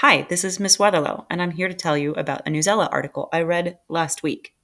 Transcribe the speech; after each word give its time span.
Hi, 0.00 0.22
this 0.30 0.44
is 0.44 0.58
Miss 0.58 0.78
Weatherlow, 0.78 1.26
and 1.28 1.42
I'm 1.42 1.50
here 1.50 1.68
to 1.68 1.74
tell 1.74 1.94
you 1.94 2.14
about 2.14 2.48
a 2.48 2.50
Newsela 2.50 2.88
article 2.90 3.28
I 3.34 3.42
read 3.42 3.80
last 3.86 4.22
week. 4.22 4.54